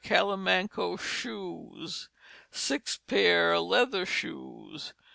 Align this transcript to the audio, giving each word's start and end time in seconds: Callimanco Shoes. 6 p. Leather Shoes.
Callimanco 0.03 0.97
Shoes. 0.99 2.09
6 2.49 3.01
p. 3.05 3.35
Leather 3.53 4.03
Shoes. 4.07 4.95